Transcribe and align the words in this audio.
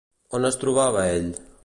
On 0.37 0.47
es 0.49 0.57
trobava 0.63 1.05
ell? 1.11 1.31